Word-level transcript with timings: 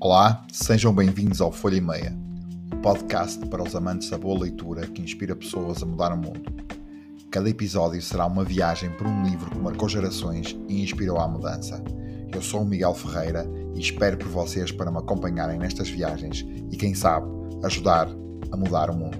Olá, 0.00 0.46
sejam 0.52 0.94
bem-vindos 0.94 1.40
ao 1.40 1.50
Folha 1.50 1.74
e 1.74 1.80
Meia, 1.80 2.16
um 2.72 2.80
podcast 2.80 3.44
para 3.48 3.64
os 3.64 3.74
amantes 3.74 4.08
da 4.08 4.16
boa 4.16 4.42
leitura 4.42 4.86
que 4.86 5.02
inspira 5.02 5.34
pessoas 5.34 5.82
a 5.82 5.86
mudar 5.86 6.12
o 6.12 6.16
mundo. 6.16 6.40
Cada 7.32 7.50
episódio 7.50 8.00
será 8.00 8.24
uma 8.24 8.44
viagem 8.44 8.92
por 8.92 9.08
um 9.08 9.24
livro 9.24 9.50
que 9.50 9.58
marcou 9.58 9.88
gerações 9.88 10.56
e 10.68 10.84
inspirou 10.84 11.18
à 11.18 11.26
mudança. 11.26 11.82
Eu 12.32 12.40
sou 12.40 12.62
o 12.62 12.64
Miguel 12.64 12.94
Ferreira 12.94 13.44
e 13.74 13.80
espero 13.80 14.16
por 14.16 14.28
vocês 14.28 14.70
para 14.70 14.88
me 14.88 14.98
acompanharem 14.98 15.58
nestas 15.58 15.88
viagens 15.88 16.46
e, 16.70 16.76
quem 16.76 16.94
sabe, 16.94 17.26
ajudar 17.64 18.06
a 18.52 18.56
mudar 18.56 18.90
o 18.90 18.96
mundo. 18.96 19.18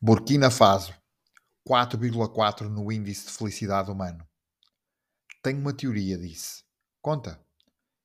Burkina 0.00 0.50
Faso 0.50 0.94
4,4 1.68 2.62
no 2.62 2.90
índice 2.90 3.26
de 3.26 3.32
felicidade 3.32 3.90
humano. 3.90 4.25
Tenho 5.46 5.60
uma 5.60 5.72
teoria, 5.72 6.18
disse. 6.18 6.64
Conta. 7.00 7.40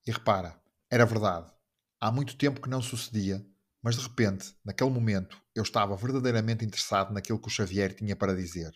E 0.06 0.12
repara, 0.12 0.62
era 0.92 1.08
verdade. 1.08 1.52
Há 2.00 2.12
muito 2.12 2.38
tempo 2.38 2.62
que 2.62 2.70
não 2.70 2.84
sucedia, 2.84 3.44
mas 3.82 3.96
de 3.96 4.04
repente, 4.04 4.56
naquele 4.64 4.92
momento, 4.92 5.42
eu 5.56 5.64
estava 5.64 5.96
verdadeiramente 5.96 6.64
interessado 6.64 7.12
naquilo 7.12 7.42
que 7.42 7.48
o 7.48 7.50
Xavier 7.50 7.96
tinha 7.96 8.16
para 8.16 8.36
dizer. 8.36 8.72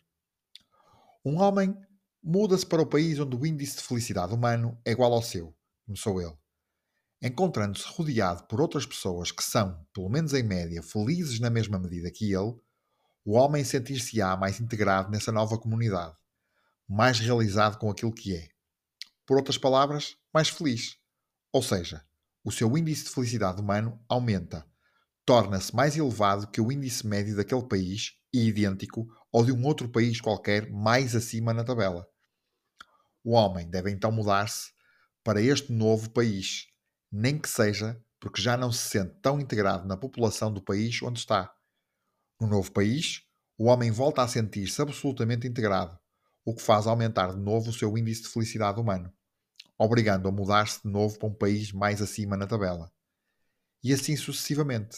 Um 1.23 1.39
homem 1.39 1.77
muda-se 2.23 2.65
para 2.65 2.81
o 2.81 2.87
país 2.87 3.19
onde 3.19 3.35
o 3.35 3.45
índice 3.45 3.77
de 3.77 3.83
felicidade 3.83 4.33
humano 4.33 4.75
é 4.83 4.93
igual 4.93 5.13
ao 5.13 5.21
seu, 5.21 5.55
começou 5.85 6.19
ele. 6.19 6.35
Encontrando-se 7.21 7.85
rodeado 7.87 8.45
por 8.45 8.59
outras 8.59 8.87
pessoas 8.87 9.31
que 9.31 9.43
são, 9.43 9.85
pelo 9.93 10.09
menos 10.09 10.33
em 10.33 10.41
média, 10.41 10.81
felizes 10.81 11.39
na 11.39 11.51
mesma 11.51 11.77
medida 11.77 12.09
que 12.09 12.33
ele, 12.33 12.59
o 13.23 13.33
homem 13.33 13.63
sentir-se-á 13.63 14.35
mais 14.35 14.59
integrado 14.59 15.11
nessa 15.11 15.31
nova 15.31 15.55
comunidade, 15.55 16.15
mais 16.89 17.19
realizado 17.19 17.77
com 17.77 17.91
aquilo 17.91 18.11
que 18.11 18.35
é 18.35 18.54
por 19.25 19.37
outras 19.37 19.57
palavras, 19.57 20.15
mais 20.33 20.49
feliz. 20.49 20.97
Ou 21.51 21.63
seja, 21.63 22.05
o 22.43 22.51
seu 22.51 22.77
índice 22.77 23.05
de 23.05 23.09
felicidade 23.09 23.61
humano 23.61 23.99
aumenta, 24.07 24.65
torna-se 25.25 25.75
mais 25.75 25.97
elevado 25.97 26.47
que 26.47 26.61
o 26.61 26.71
índice 26.71 27.07
médio 27.07 27.35
daquele 27.35 27.67
país 27.67 28.13
e 28.33 28.47
idêntico 28.47 29.07
ao 29.33 29.43
de 29.43 29.51
um 29.51 29.65
outro 29.65 29.89
país 29.89 30.21
qualquer 30.21 30.69
mais 30.69 31.15
acima 31.15 31.53
na 31.53 31.63
tabela. 31.63 32.07
O 33.23 33.31
homem 33.31 33.67
deve 33.69 33.89
então 33.89 34.11
mudar-se 34.11 34.71
para 35.23 35.41
este 35.41 35.71
novo 35.71 36.11
país, 36.11 36.67
nem 37.11 37.39
que 37.39 37.49
seja 37.49 37.99
porque 38.19 38.41
já 38.41 38.55
não 38.55 38.71
se 38.71 38.89
sente 38.89 39.15
tão 39.21 39.39
integrado 39.39 39.87
na 39.87 39.97
população 39.97 40.51
do 40.51 40.61
país 40.61 41.01
onde 41.01 41.19
está. 41.19 41.53
No 42.39 42.47
novo 42.47 42.71
país, 42.71 43.23
o 43.57 43.65
homem 43.65 43.91
volta 43.91 44.21
a 44.21 44.27
sentir-se 44.27 44.81
absolutamente 44.81 45.47
integrado, 45.47 45.97
o 46.43 46.53
que 46.53 46.61
faz 46.61 46.85
aumentar 46.85 47.33
de 47.33 47.39
novo 47.39 47.69
o 47.69 47.73
seu 47.73 47.97
índice 47.97 48.23
de 48.23 48.29
felicidade 48.29 48.79
humano, 48.79 49.13
obrigando 49.77 50.27
a 50.27 50.31
mudar-se 50.31 50.81
de 50.83 50.89
novo 50.89 51.17
para 51.19 51.27
um 51.27 51.33
país 51.33 51.71
mais 51.71 52.01
acima 52.01 52.37
na 52.37 52.47
tabela. 52.47 52.91
E 53.83 53.93
assim 53.93 54.15
sucessivamente. 54.15 54.97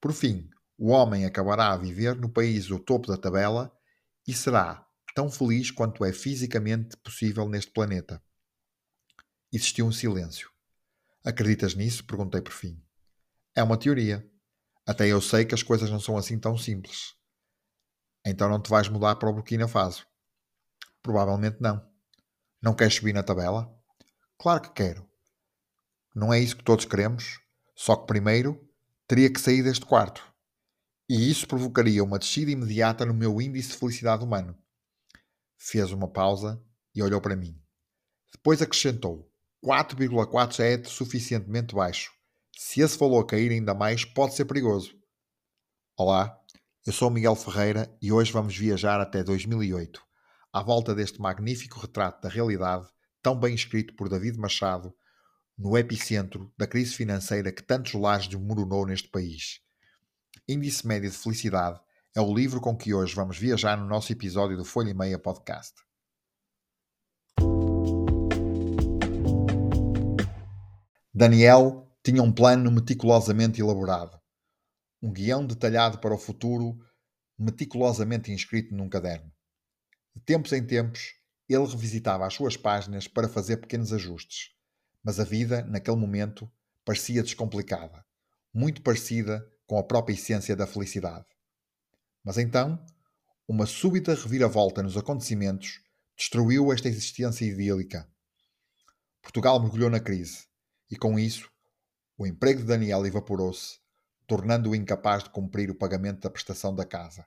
Por 0.00 0.12
fim, 0.12 0.48
o 0.76 0.88
homem 0.90 1.24
acabará 1.24 1.72
a 1.72 1.76
viver 1.76 2.16
no 2.16 2.28
país 2.28 2.66
do 2.66 2.78
topo 2.78 3.08
da 3.08 3.16
tabela 3.16 3.72
e 4.26 4.32
será 4.32 4.86
tão 5.14 5.30
feliz 5.30 5.70
quanto 5.70 6.04
é 6.04 6.12
fisicamente 6.12 6.96
possível 6.96 7.48
neste 7.48 7.72
planeta. 7.72 8.22
Existiu 9.52 9.86
um 9.86 9.92
silêncio. 9.92 10.50
Acreditas 11.24 11.74
nisso? 11.74 12.04
Perguntei 12.04 12.40
por 12.40 12.52
fim. 12.52 12.82
É 13.54 13.62
uma 13.62 13.78
teoria. 13.78 14.28
Até 14.86 15.06
eu 15.06 15.20
sei 15.20 15.44
que 15.44 15.54
as 15.54 15.62
coisas 15.62 15.88
não 15.88 16.00
são 16.00 16.18
assim 16.18 16.38
tão 16.38 16.58
simples. 16.58 17.14
Então 18.26 18.48
não 18.48 18.60
te 18.60 18.68
vais 18.68 18.88
mudar 18.88 19.14
para 19.16 19.30
o 19.30 19.32
Burkina 19.32 19.68
Faso. 19.68 20.06
Provavelmente 21.00 21.58
não. 21.60 21.80
Não 22.60 22.74
queres 22.74 22.94
subir 22.94 23.12
na 23.12 23.22
tabela? 23.22 23.72
Claro 24.38 24.62
que 24.62 24.72
quero. 24.72 25.08
Não 26.14 26.32
é 26.32 26.38
isso 26.38 26.56
que 26.56 26.64
todos 26.64 26.84
queremos. 26.84 27.40
Só 27.74 27.96
que 27.96 28.06
primeiro 28.06 28.60
teria 29.06 29.32
que 29.32 29.40
sair 29.40 29.62
deste 29.62 29.84
quarto. 29.84 30.22
E 31.08 31.30
isso 31.30 31.46
provocaria 31.46 32.02
uma 32.02 32.18
descida 32.18 32.50
imediata 32.50 33.04
no 33.04 33.12
meu 33.12 33.40
índice 33.40 33.70
de 33.70 33.76
felicidade 33.76 34.24
humano. 34.24 34.56
Fez 35.58 35.92
uma 35.92 36.08
pausa 36.08 36.62
e 36.94 37.02
olhou 37.02 37.20
para 37.20 37.36
mim. 37.36 37.60
Depois 38.32 38.62
acrescentou: 38.62 39.30
4,4 39.64 40.56
já 40.56 40.64
é 40.64 40.84
suficientemente 40.84 41.74
baixo. 41.74 42.12
Se 42.56 42.80
esse 42.80 42.96
valor 42.96 43.24
cair 43.24 43.50
ainda 43.50 43.74
mais, 43.74 44.04
pode 44.04 44.34
ser 44.34 44.44
perigoso. 44.44 44.94
Olá, 45.96 46.38
eu 46.86 46.92
sou 46.92 47.10
Miguel 47.10 47.34
Ferreira 47.34 47.96
e 48.00 48.12
hoje 48.12 48.32
vamos 48.32 48.56
viajar 48.56 49.00
até 49.00 49.22
2008 49.22 50.00
à 50.54 50.62
volta 50.62 50.94
deste 50.94 51.20
magnífico 51.20 51.80
retrato 51.80 52.22
da 52.22 52.28
realidade, 52.28 52.86
tão 53.24 53.34
bem 53.34 53.54
escrito 53.54 53.96
por 53.96 54.10
David 54.10 54.38
Machado, 54.38 54.94
no 55.56 55.78
epicentro 55.78 56.52
da 56.58 56.66
crise 56.66 56.94
financeira 56.94 57.50
que 57.50 57.62
tantos 57.62 57.94
lares 57.94 58.28
desmoronou 58.28 58.84
neste 58.86 59.08
país. 59.08 59.60
Índice 60.46 60.86
Médio 60.86 61.10
de 61.10 61.16
Felicidade 61.16 61.80
é 62.14 62.20
o 62.20 62.34
livro 62.34 62.60
com 62.60 62.76
que 62.76 62.92
hoje 62.92 63.14
vamos 63.14 63.38
viajar 63.38 63.78
no 63.78 63.86
nosso 63.86 64.12
episódio 64.12 64.58
do 64.58 64.64
Folha 64.64 64.90
e 64.90 64.94
Meia 64.94 65.18
Podcast. 65.18 65.72
Daniel 71.14 71.90
tinha 72.02 72.22
um 72.22 72.30
plano 72.30 72.70
meticulosamente 72.70 73.58
elaborado, 73.58 74.20
um 75.00 75.10
guião 75.10 75.46
detalhado 75.46 75.98
para 75.98 76.14
o 76.14 76.18
futuro, 76.18 76.78
meticulosamente 77.38 78.30
inscrito 78.30 78.74
num 78.74 78.90
caderno. 78.90 79.32
De 80.14 80.20
tempos 80.20 80.52
em 80.52 80.66
tempos, 80.66 81.14
ele 81.48 81.66
revisitava 81.66 82.26
as 82.26 82.34
suas 82.34 82.56
páginas 82.56 83.06
para 83.06 83.28
fazer 83.28 83.58
pequenos 83.58 83.92
ajustes, 83.92 84.50
mas 85.02 85.20
a 85.20 85.24
vida, 85.24 85.62
naquele 85.64 85.96
momento, 85.96 86.50
parecia 86.84 87.22
descomplicada, 87.22 88.04
muito 88.52 88.82
parecida 88.82 89.46
com 89.66 89.78
a 89.78 89.82
própria 89.82 90.14
essência 90.14 90.56
da 90.56 90.66
felicidade. 90.66 91.26
Mas 92.22 92.38
então, 92.38 92.84
uma 93.46 93.66
súbita 93.66 94.14
reviravolta 94.14 94.82
nos 94.82 94.96
acontecimentos 94.96 95.82
destruiu 96.16 96.72
esta 96.72 96.88
existência 96.88 97.44
idílica. 97.44 98.08
Portugal 99.20 99.60
mergulhou 99.60 99.90
na 99.90 100.00
crise 100.00 100.46
e, 100.90 100.96
com 100.96 101.18
isso, 101.18 101.50
o 102.16 102.26
emprego 102.26 102.60
de 102.60 102.66
Daniel 102.66 103.04
evaporou-se, 103.04 103.78
tornando-o 104.26 104.74
incapaz 104.74 105.24
de 105.24 105.30
cumprir 105.30 105.70
o 105.70 105.74
pagamento 105.74 106.20
da 106.20 106.30
prestação 106.30 106.74
da 106.74 106.84
casa. 106.84 107.26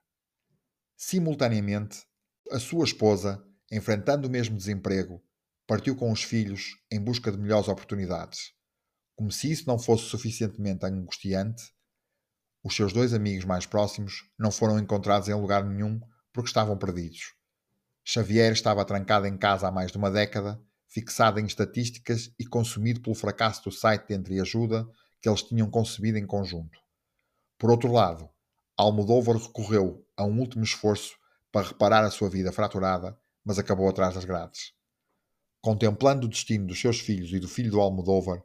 Simultaneamente, 0.95 2.03
a 2.51 2.59
sua 2.59 2.85
esposa, 2.85 3.43
enfrentando 3.71 4.27
o 4.27 4.31
mesmo 4.31 4.55
desemprego, 4.55 5.23
partiu 5.65 5.95
com 5.95 6.11
os 6.11 6.23
filhos 6.23 6.77
em 6.91 6.99
busca 6.99 7.31
de 7.31 7.37
melhores 7.37 7.67
oportunidades. 7.67 8.53
Como 9.15 9.31
se 9.31 9.51
isso 9.51 9.67
não 9.67 9.77
fosse 9.77 10.03
suficientemente 10.03 10.85
angustiante, 10.85 11.63
os 12.63 12.75
seus 12.75 12.93
dois 12.93 13.13
amigos 13.13 13.45
mais 13.45 13.65
próximos 13.65 14.29
não 14.37 14.51
foram 14.51 14.79
encontrados 14.79 15.27
em 15.27 15.33
lugar 15.33 15.63
nenhum 15.63 15.99
porque 16.31 16.49
estavam 16.49 16.77
perdidos. 16.77 17.33
Xavier 18.03 18.51
estava 18.53 18.85
trancado 18.85 19.25
em 19.27 19.37
casa 19.37 19.67
há 19.67 19.71
mais 19.71 19.91
de 19.91 19.97
uma 19.97 20.09
década, 20.09 20.61
fixado 20.87 21.39
em 21.39 21.45
estatísticas 21.45 22.33
e 22.39 22.45
consumido 22.45 23.01
pelo 23.01 23.15
fracasso 23.15 23.63
do 23.63 23.71
site 23.71 24.07
de 24.07 24.13
entreajuda 24.13 24.87
que 25.21 25.27
eles 25.27 25.43
tinham 25.43 25.69
concebido 25.69 26.17
em 26.17 26.25
conjunto. 26.25 26.79
Por 27.57 27.69
outro 27.69 27.91
lado, 27.91 28.29
Almodóvar 28.77 29.35
recorreu 29.37 30.05
a 30.15 30.23
um 30.23 30.39
último 30.39 30.63
esforço 30.63 31.17
para 31.51 31.67
reparar 31.67 32.03
a 32.03 32.11
sua 32.11 32.29
vida 32.29 32.51
fraturada, 32.51 33.17
mas 33.47 33.57
acabou 33.57 33.87
atrás 33.87 34.13
das 34.13 34.25
grades. 34.25 34.73
Contemplando 35.61 36.27
o 36.27 36.29
destino 36.29 36.67
dos 36.67 36.81
seus 36.81 36.99
filhos 36.99 37.31
e 37.31 37.39
do 37.39 37.47
filho 37.47 37.71
do 37.71 37.79
Almodóvar, 37.79 38.43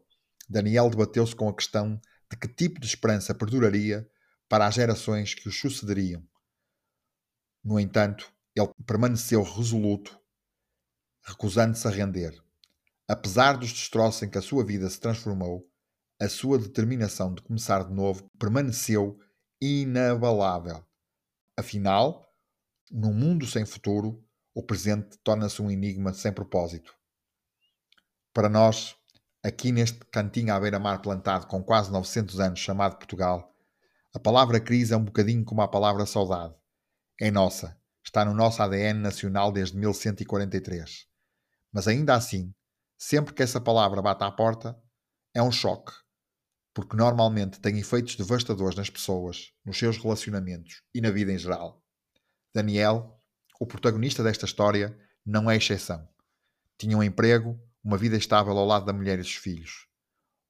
Daniel 0.49 0.89
debateu-se 0.89 1.35
com 1.35 1.49
a 1.49 1.55
questão 1.55 2.01
de 2.31 2.39
que 2.39 2.47
tipo 2.47 2.81
de 2.81 2.87
esperança 2.87 3.35
perduraria 3.35 4.09
para 4.49 4.65
as 4.65 4.77
gerações 4.77 5.35
que 5.35 5.49
os 5.49 5.59
sucederiam. 5.59 6.25
No 7.65 7.81
entanto, 7.81 8.33
ele 8.55 8.71
permaneceu 8.87 9.43
resoluto, 9.43 10.17
recusando-se 11.25 11.89
a 11.89 11.91
render. 11.91 12.41
Apesar 13.09 13.57
dos 13.57 13.73
destroços 13.73 14.23
em 14.23 14.31
que 14.31 14.39
a 14.39 14.43
sua 14.43 14.65
vida 14.65 14.89
se 14.89 15.01
transformou, 15.01 15.69
a 16.21 16.29
sua 16.29 16.61
determinação 16.61 17.35
de 17.35 17.43
começar 17.43 17.83
de 17.83 17.93
novo 17.93 18.31
permaneceu 18.39 19.19
inabalável. 19.61 20.87
Afinal, 21.59 22.25
num 22.89 23.13
mundo 23.13 23.49
sem 23.49 23.67
futuro, 23.67 24.25
o 24.55 24.63
presente 24.63 25.19
torna-se 25.25 25.61
um 25.63 25.71
enigma 25.71 26.13
sem 26.13 26.33
propósito. 26.33 26.95
Para 28.33 28.49
nós, 28.49 28.97
aqui 29.43 29.73
neste 29.73 29.99
cantinho 30.07 30.55
à 30.55 30.61
beira-mar 30.61 31.01
plantado 31.03 31.47
com 31.47 31.63
quase 31.63 31.91
900 31.91 32.41
anos 32.41 32.59
chamado 32.59 32.97
Portugal, 32.97 33.55
a 34.15 34.19
palavra 34.19 34.61
crise 34.61 34.93
é 34.93 34.97
um 34.97 35.05
bocadinho 35.05 35.45
como 35.45 35.63
a 35.63 35.69
palavra 35.69 36.05
saudade. 36.05 36.55
É 37.21 37.31
nossa, 37.31 37.81
está 38.05 38.25
no 38.25 38.35
nosso 38.35 38.63
ADN 38.63 39.01
nacional 39.01 39.51
desde 39.51 39.77
1143. 39.77 41.07
Mas 41.73 41.89
ainda 41.89 42.15
assim, 42.15 42.55
sempre 42.99 43.33
que 43.33 43.43
essa 43.43 43.61
palavra 43.61 44.03
bate 44.03 44.23
à 44.23 44.31
porta, 44.31 44.79
é 45.35 45.43
um 45.43 45.51
choque, 45.51 45.93
porque 46.75 46.95
normalmente 46.95 47.59
tem 47.59 47.79
efeitos 47.79 48.17
devastadores 48.17 48.77
nas 48.77 48.91
pessoas, 48.91 49.53
nos 49.65 49.79
seus 49.79 49.97
relacionamentos 49.97 50.83
e 50.95 51.01
na 51.01 51.11
vida 51.11 51.33
em 51.33 51.39
geral. 51.39 51.83
Daniel, 52.55 53.19
o 53.63 53.67
protagonista 53.67 54.25
desta 54.25 54.45
história, 54.45 54.99
não 55.25 55.49
é 55.49 55.57
exceção. 55.57 56.09
Tinha 56.77 56.99
um 56.99 57.03
emprego, 57.03 57.57
uma 57.81 57.97
vida 57.97 58.17
estável 58.17 58.59
ao 58.59 58.67
lado 58.67 58.85
da 58.85 58.93
mulher 58.93 59.21
e 59.21 59.23
dos 59.23 59.37
filhos. 59.37 59.87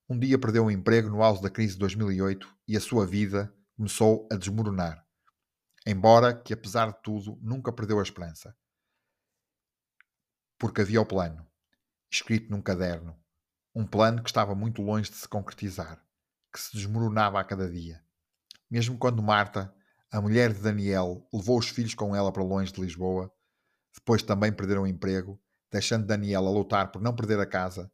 Um 0.09 0.19
dia 0.19 0.39
perdeu 0.39 0.63
o 0.63 0.69
um 0.69 0.71
emprego 0.71 1.11
no 1.11 1.23
auge 1.23 1.43
da 1.43 1.51
crise 1.51 1.75
de 1.75 1.81
2008 1.81 2.49
e 2.67 2.75
a 2.75 2.81
sua 2.81 3.07
vida 3.07 3.55
começou 3.77 4.27
a 4.33 4.37
desmoronar. 4.37 5.07
Embora 5.85 6.33
que, 6.33 6.55
apesar 6.55 6.91
de 6.91 7.03
tudo, 7.03 7.39
nunca 7.43 7.71
perdeu 7.71 8.01
a 8.01 8.03
esperança. 8.03 8.57
Porque 10.59 10.81
havia 10.81 11.03
o 11.03 11.05
plano, 11.05 11.47
escrito 12.11 12.51
num 12.51 12.63
caderno, 12.63 13.15
um 13.75 13.87
plano 13.87 14.23
que 14.23 14.31
estava 14.31 14.55
muito 14.55 14.81
longe 14.81 15.11
de 15.11 15.17
se 15.19 15.29
concretizar, 15.29 16.03
que 16.51 16.59
se 16.59 16.75
desmoronava 16.75 17.39
a 17.39 17.45
cada 17.45 17.69
dia. 17.69 18.03
Mesmo 18.71 18.97
quando 18.97 19.23
Marta, 19.23 19.71
a 20.13 20.21
mulher 20.21 20.53
de 20.53 20.61
Daniel, 20.61 21.27
levou 21.33 21.59
os 21.59 21.71
filhos 21.71 21.95
com 21.95 22.15
ela 22.15 22.31
para 22.31 22.43
longe 22.43 22.71
de 22.71 22.83
Lisboa, 22.83 23.33
depois 23.95 24.23
também 24.23 24.53
perderam 24.53 24.83
o 24.83 24.87
emprego, 24.87 25.41
deixando 25.71 26.07
Daniel 26.07 26.47
a 26.47 26.51
lutar 26.51 26.93
por 26.93 27.01
não 27.01 27.17
perder 27.17 27.41
a 27.41 27.47
casa 27.47 27.91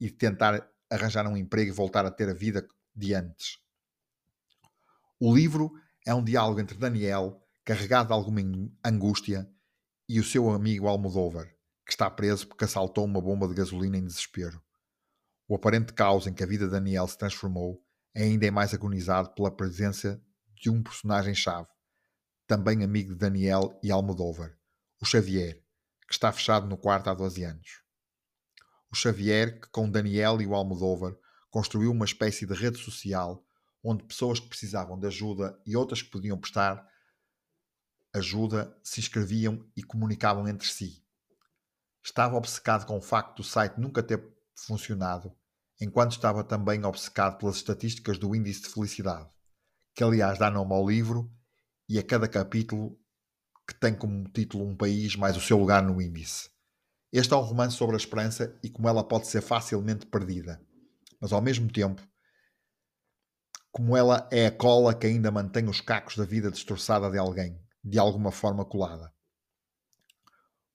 e 0.00 0.10
tentar 0.10 0.68
arranjar 0.90 1.28
um 1.28 1.36
emprego 1.36 1.70
e 1.70 1.74
voltar 1.74 2.04
a 2.04 2.10
ter 2.10 2.28
a 2.28 2.34
vida 2.34 2.66
de 2.92 3.14
antes. 3.14 3.58
O 5.20 5.32
livro 5.32 5.70
é 6.04 6.12
um 6.12 6.24
diálogo 6.24 6.60
entre 6.60 6.76
Daniel, 6.76 7.40
carregado 7.64 8.08
de 8.08 8.14
alguma 8.14 8.40
angústia, 8.84 9.48
e 10.08 10.18
o 10.18 10.24
seu 10.24 10.50
amigo 10.50 10.88
Almodóvar, 10.88 11.46
que 11.86 11.92
está 11.92 12.10
preso 12.10 12.48
porque 12.48 12.64
assaltou 12.64 13.04
uma 13.04 13.20
bomba 13.20 13.46
de 13.46 13.54
gasolina 13.54 13.96
em 13.96 14.04
desespero. 14.04 14.60
O 15.46 15.54
aparente 15.54 15.92
caos 15.92 16.26
em 16.26 16.32
que 16.32 16.42
a 16.42 16.46
vida 16.46 16.64
de 16.64 16.72
Daniel 16.72 17.06
se 17.06 17.16
transformou 17.16 17.80
é 18.12 18.24
ainda 18.24 18.50
mais 18.50 18.74
agonizado 18.74 19.32
pela 19.34 19.52
presença 19.52 20.20
de 20.60 20.68
um 20.68 20.82
personagem-chave, 20.82 21.68
também 22.46 22.84
amigo 22.84 23.12
de 23.12 23.18
Daniel 23.18 23.78
e 23.82 23.90
Almodóvar, 23.90 24.54
o 25.00 25.06
Xavier, 25.06 25.64
que 26.06 26.12
está 26.12 26.30
fechado 26.30 26.66
no 26.66 26.76
quarto 26.76 27.08
há 27.08 27.14
12 27.14 27.42
anos. 27.44 27.82
O 28.92 28.94
Xavier, 28.94 29.60
que 29.60 29.68
com 29.68 29.90
Daniel 29.90 30.40
e 30.42 30.46
o 30.46 30.54
Almodóvar 30.54 31.16
construiu 31.48 31.90
uma 31.90 32.04
espécie 32.04 32.44
de 32.44 32.52
rede 32.52 32.78
social 32.78 33.42
onde 33.82 34.04
pessoas 34.04 34.38
que 34.38 34.48
precisavam 34.48 34.98
de 34.98 35.06
ajuda 35.06 35.58
e 35.64 35.74
outras 35.74 36.02
que 36.02 36.10
podiam 36.10 36.38
prestar 36.38 36.86
ajuda 38.12 38.76
se 38.82 39.00
inscreviam 39.00 39.66
e 39.74 39.82
comunicavam 39.82 40.46
entre 40.46 40.68
si. 40.68 41.02
Estava 42.04 42.36
obcecado 42.36 42.84
com 42.84 42.98
o 42.98 43.02
facto 43.02 43.38
do 43.38 43.44
site 43.44 43.78
nunca 43.78 44.02
ter 44.02 44.22
funcionado, 44.54 45.34
enquanto 45.80 46.12
estava 46.12 46.44
também 46.44 46.84
obcecado 46.84 47.38
pelas 47.38 47.56
estatísticas 47.56 48.18
do 48.18 48.34
índice 48.34 48.62
de 48.62 48.68
felicidade, 48.68 49.30
que 50.00 50.04
aliás 50.04 50.38
dá 50.38 50.50
nome 50.50 50.72
ao 50.72 50.88
livro 50.88 51.30
e 51.86 51.98
a 51.98 52.02
cada 52.02 52.26
capítulo 52.26 52.98
que 53.68 53.78
tem 53.78 53.94
como 53.94 54.26
título 54.30 54.66
um 54.66 54.74
país 54.74 55.14
mais 55.14 55.36
o 55.36 55.42
seu 55.42 55.58
lugar 55.58 55.82
no 55.82 56.00
índice. 56.00 56.48
Este 57.12 57.34
é 57.34 57.36
um 57.36 57.42
romance 57.42 57.76
sobre 57.76 57.96
a 57.96 57.98
esperança 57.98 58.58
e 58.64 58.70
como 58.70 58.88
ela 58.88 59.06
pode 59.06 59.26
ser 59.26 59.42
facilmente 59.42 60.06
perdida, 60.06 60.58
mas 61.20 61.34
ao 61.34 61.42
mesmo 61.42 61.70
tempo, 61.70 62.00
como 63.70 63.94
ela 63.94 64.26
é 64.32 64.46
a 64.46 64.50
cola 64.50 64.94
que 64.94 65.06
ainda 65.06 65.30
mantém 65.30 65.68
os 65.68 65.82
cacos 65.82 66.16
da 66.16 66.24
vida 66.24 66.50
destroçada 66.50 67.10
de 67.10 67.18
alguém, 67.18 67.62
de 67.84 67.98
alguma 67.98 68.32
forma 68.32 68.64
colada. 68.64 69.12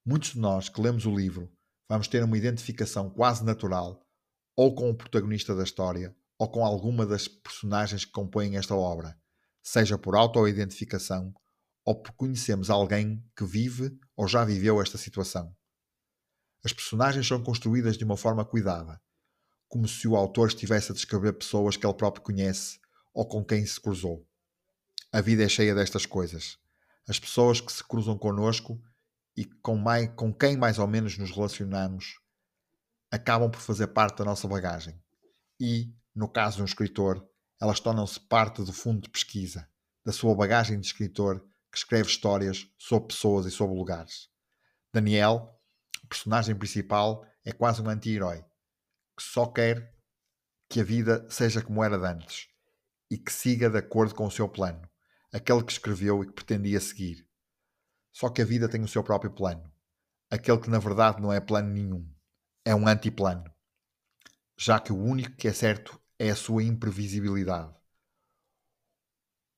Muitos 0.05 0.33
de 0.33 0.39
nós 0.39 0.69
que 0.69 0.79
lemos 0.79 1.07
o 1.07 1.15
livro 1.15 1.51
vamos 1.89 2.07
ter 2.07 2.23
uma 2.23 2.37
identificação 2.37 3.09
quase 3.09 3.43
natural 3.43 4.05
ou 4.55 4.75
com 4.75 4.87
o 4.91 4.95
protagonista 4.95 5.55
da 5.55 5.63
história 5.63 6.15
ou 6.37 6.49
com 6.49 6.65
alguma 6.65 7.05
das 7.05 7.27
personagens 7.27 8.05
que 8.05 8.11
compõem 8.11 8.57
esta 8.57 8.75
obra, 8.75 9.17
seja 9.63 9.97
por 9.97 10.15
autoidentificação 10.15 11.33
ou 11.83 12.01
porque 12.01 12.17
conhecemos 12.17 12.69
alguém 12.69 13.23
que 13.35 13.45
vive 13.45 13.97
ou 14.15 14.27
já 14.27 14.43
viveu 14.43 14.81
esta 14.81 14.97
situação. 14.97 15.55
As 16.63 16.73
personagens 16.73 17.27
são 17.27 17.43
construídas 17.43 17.97
de 17.97 18.03
uma 18.03 18.17
forma 18.17 18.43
cuidada, 18.43 18.99
como 19.67 19.87
se 19.87 20.07
o 20.07 20.15
autor 20.15 20.47
estivesse 20.47 20.91
a 20.91 20.95
descrever 20.95 21.33
pessoas 21.33 21.77
que 21.77 21.85
ele 21.85 21.93
próprio 21.93 22.23
conhece 22.23 22.79
ou 23.13 23.27
com 23.27 23.45
quem 23.45 23.65
se 23.65 23.79
cruzou. 23.79 24.27
A 25.11 25.21
vida 25.21 25.43
é 25.43 25.47
cheia 25.47 25.75
destas 25.75 26.05
coisas. 26.05 26.57
As 27.07 27.19
pessoas 27.19 27.61
que 27.61 27.71
se 27.71 27.83
cruzam 27.83 28.17
connosco 28.17 28.81
e 29.37 29.45
com, 29.45 29.77
mais, 29.77 30.09
com 30.15 30.33
quem 30.33 30.57
mais 30.57 30.79
ou 30.79 30.87
menos 30.87 31.17
nos 31.17 31.31
relacionamos 31.31 32.19
acabam 33.11 33.49
por 33.49 33.61
fazer 33.61 33.87
parte 33.87 34.17
da 34.17 34.25
nossa 34.25 34.47
bagagem. 34.47 34.99
E, 35.59 35.93
no 36.15 36.29
caso 36.29 36.57
de 36.57 36.61
um 36.61 36.65
escritor, 36.65 37.27
elas 37.59 37.79
tornam-se 37.79 38.19
parte 38.19 38.63
do 38.63 38.71
fundo 38.71 39.01
de 39.01 39.09
pesquisa, 39.09 39.69
da 40.05 40.13
sua 40.13 40.33
bagagem 40.33 40.79
de 40.79 40.87
escritor 40.87 41.45
que 41.71 41.77
escreve 41.77 42.07
histórias 42.07 42.67
sobre 42.77 43.09
pessoas 43.09 43.45
e 43.45 43.51
sobre 43.51 43.75
lugares. 43.75 44.29
Daniel, 44.93 45.59
o 46.03 46.07
personagem 46.07 46.55
principal, 46.55 47.25
é 47.43 47.51
quase 47.51 47.81
um 47.81 47.89
anti-herói 47.89 48.45
que 49.17 49.23
só 49.23 49.45
quer 49.45 49.93
que 50.69 50.79
a 50.79 50.83
vida 50.83 51.27
seja 51.29 51.61
como 51.61 51.83
era 51.83 51.97
de 51.97 52.05
antes 52.05 52.47
e 53.09 53.17
que 53.17 53.31
siga 53.31 53.69
de 53.69 53.77
acordo 53.77 54.15
com 54.15 54.25
o 54.25 54.31
seu 54.31 54.47
plano, 54.47 54.89
aquele 55.31 55.63
que 55.63 55.71
escreveu 55.71 56.23
e 56.23 56.27
que 56.27 56.33
pretendia 56.33 56.79
seguir. 56.79 57.27
Só 58.11 58.29
que 58.29 58.41
a 58.41 58.45
vida 58.45 58.69
tem 58.69 58.81
o 58.81 58.87
seu 58.87 59.03
próprio 59.03 59.31
plano, 59.31 59.71
aquele 60.29 60.59
que 60.59 60.69
na 60.69 60.79
verdade 60.79 61.21
não 61.21 61.31
é 61.31 61.39
plano 61.39 61.69
nenhum, 61.69 62.09
é 62.63 62.73
um 62.73 62.87
antiplano, 62.87 63.53
já 64.57 64.79
que 64.79 64.93
o 64.93 64.97
único 64.97 65.35
que 65.35 65.47
é 65.47 65.53
certo 65.53 66.01
é 66.17 66.29
a 66.29 66.35
sua 66.35 66.63
imprevisibilidade. 66.63 67.75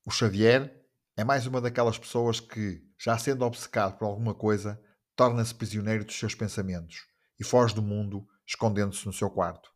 O 0.05 0.11
Xavier 0.11 0.85
é 1.15 1.23
mais 1.23 1.45
uma 1.45 1.61
daquelas 1.61 1.97
pessoas 1.97 2.39
que, 2.39 2.83
já 2.97 3.17
sendo 3.17 3.45
obcecado 3.45 3.97
por 3.97 4.05
alguma 4.05 4.33
coisa, 4.33 4.81
torna-se 5.15 5.53
prisioneiro 5.53 6.05
dos 6.05 6.17
seus 6.17 6.33
pensamentos 6.33 7.07
e 7.39 7.43
foge 7.43 7.75
do 7.75 7.81
mundo, 7.81 8.27
escondendo-se 8.45 9.05
no 9.05 9.13
seu 9.13 9.29
quarto. 9.29 9.71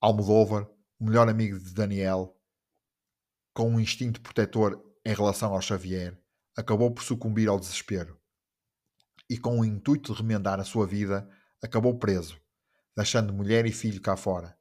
Almodóvar, 0.00 0.68
o 0.98 1.04
melhor 1.04 1.28
amigo 1.28 1.58
de 1.58 1.72
Daniel, 1.72 2.36
com 3.52 3.70
um 3.70 3.80
instinto 3.80 4.20
protetor 4.20 4.82
em 5.04 5.14
relação 5.14 5.52
ao 5.52 5.60
Xavier, 5.60 6.20
acabou 6.56 6.92
por 6.92 7.02
sucumbir 7.02 7.48
ao 7.48 7.60
desespero. 7.60 8.20
E 9.28 9.38
com 9.38 9.60
o 9.60 9.64
intuito 9.64 10.12
de 10.12 10.20
remendar 10.20 10.58
a 10.58 10.64
sua 10.64 10.86
vida, 10.86 11.28
acabou 11.62 11.98
preso, 11.98 12.40
deixando 12.96 13.32
mulher 13.32 13.66
e 13.66 13.72
filho 13.72 14.00
cá 14.00 14.16
fora. 14.16 14.56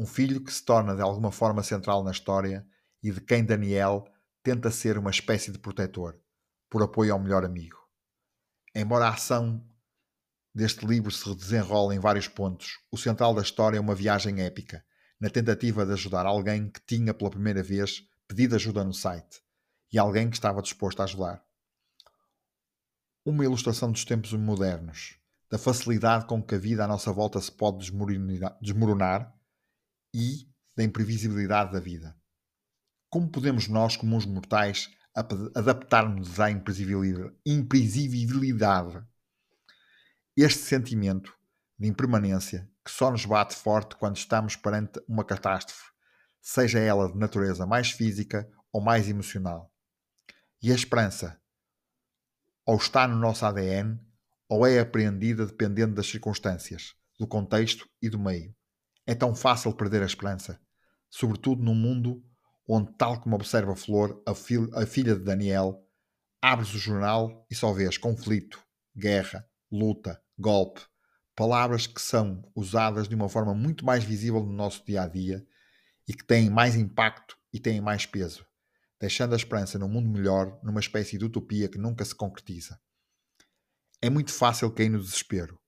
Um 0.00 0.06
filho 0.06 0.42
que 0.42 0.50
se 0.50 0.64
torna 0.64 0.96
de 0.96 1.02
alguma 1.02 1.30
forma 1.30 1.62
central 1.62 2.02
na 2.02 2.10
história 2.10 2.66
e 3.02 3.10
de 3.10 3.20
quem 3.20 3.44
Daniel 3.44 4.08
tenta 4.42 4.70
ser 4.70 4.96
uma 4.96 5.10
espécie 5.10 5.52
de 5.52 5.58
protetor, 5.58 6.18
por 6.70 6.82
apoio 6.82 7.12
ao 7.12 7.20
melhor 7.20 7.44
amigo. 7.44 7.76
Embora 8.74 9.04
a 9.04 9.10
ação 9.10 9.62
deste 10.54 10.86
livro 10.86 11.10
se 11.10 11.34
desenrole 11.34 11.94
em 11.94 11.98
vários 11.98 12.26
pontos, 12.26 12.78
o 12.90 12.96
central 12.96 13.34
da 13.34 13.42
história 13.42 13.76
é 13.76 13.80
uma 13.80 13.94
viagem 13.94 14.40
épica, 14.40 14.82
na 15.20 15.28
tentativa 15.28 15.84
de 15.84 15.92
ajudar 15.92 16.24
alguém 16.24 16.70
que 16.70 16.80
tinha 16.80 17.12
pela 17.12 17.28
primeira 17.28 17.62
vez 17.62 18.02
pedido 18.26 18.54
ajuda 18.54 18.82
no 18.82 18.94
site 18.94 19.42
e 19.92 19.98
alguém 19.98 20.30
que 20.30 20.36
estava 20.36 20.62
disposto 20.62 21.00
a 21.00 21.04
ajudar. 21.04 21.44
Uma 23.22 23.44
ilustração 23.44 23.92
dos 23.92 24.06
tempos 24.06 24.32
modernos, 24.32 25.18
da 25.50 25.58
facilidade 25.58 26.24
com 26.24 26.42
que 26.42 26.54
a 26.54 26.58
vida 26.58 26.84
à 26.86 26.88
nossa 26.88 27.12
volta 27.12 27.38
se 27.38 27.52
pode 27.52 27.92
desmoronar 28.62 29.38
e 30.14 30.46
da 30.76 30.84
imprevisibilidade 30.84 31.72
da 31.72 31.80
vida. 31.80 32.14
Como 33.08 33.30
podemos 33.30 33.68
nós, 33.68 33.96
comuns 33.96 34.26
mortais, 34.26 34.90
adaptar-nos 35.54 36.40
à 36.40 36.50
imprevisibilidade? 36.50 39.06
Este 40.36 40.60
sentimento 40.60 41.34
de 41.78 41.88
impermanência 41.88 42.70
que 42.84 42.90
só 42.90 43.10
nos 43.10 43.24
bate 43.24 43.54
forte 43.54 43.96
quando 43.96 44.16
estamos 44.16 44.56
perante 44.56 45.00
uma 45.08 45.24
catástrofe, 45.24 45.90
seja 46.40 46.78
ela 46.78 47.10
de 47.10 47.18
natureza 47.18 47.66
mais 47.66 47.90
física 47.90 48.50
ou 48.72 48.80
mais 48.80 49.08
emocional. 49.08 49.72
E 50.62 50.72
a 50.72 50.74
esperança, 50.74 51.40
ou 52.64 52.76
está 52.76 53.08
no 53.08 53.16
nosso 53.16 53.44
ADN, 53.44 53.98
ou 54.48 54.66
é 54.66 54.80
apreendida 54.80 55.46
dependendo 55.46 55.94
das 55.94 56.06
circunstâncias, 56.06 56.94
do 57.18 57.26
contexto 57.26 57.88
e 58.02 58.08
do 58.08 58.18
meio. 58.18 58.54
É 59.10 59.14
tão 59.16 59.34
fácil 59.34 59.72
perder 59.72 60.04
a 60.04 60.06
esperança, 60.06 60.60
sobretudo 61.10 61.64
num 61.64 61.74
mundo 61.74 62.22
onde, 62.64 62.92
tal 62.92 63.20
como 63.20 63.34
observa 63.34 63.74
Flor, 63.74 64.22
a, 64.24 64.36
fil 64.36 64.70
a 64.72 64.86
filha 64.86 65.16
de 65.16 65.24
Daniel, 65.24 65.84
abres 66.40 66.72
o 66.72 66.78
jornal 66.78 67.44
e 67.50 67.54
só 67.56 67.72
vês 67.72 67.98
conflito, 67.98 68.62
guerra, 68.96 69.44
luta, 69.68 70.22
golpe, 70.38 70.80
palavras 71.34 71.88
que 71.88 72.00
são 72.00 72.48
usadas 72.54 73.08
de 73.08 73.16
uma 73.16 73.28
forma 73.28 73.52
muito 73.52 73.84
mais 73.84 74.04
visível 74.04 74.44
no 74.44 74.52
nosso 74.52 74.86
dia 74.86 75.02
a 75.02 75.08
dia 75.08 75.44
e 76.06 76.14
que 76.14 76.24
têm 76.24 76.48
mais 76.48 76.76
impacto 76.76 77.36
e 77.52 77.58
têm 77.58 77.80
mais 77.80 78.06
peso, 78.06 78.46
deixando 79.00 79.32
a 79.32 79.36
esperança 79.36 79.76
num 79.76 79.88
mundo 79.88 80.08
melhor 80.08 80.56
numa 80.62 80.78
espécie 80.78 81.18
de 81.18 81.24
utopia 81.24 81.68
que 81.68 81.78
nunca 81.78 82.04
se 82.04 82.14
concretiza. 82.14 82.80
É 84.00 84.08
muito 84.08 84.32
fácil 84.32 84.70
cair 84.70 84.88
no 84.88 85.00
desespero, 85.00 85.58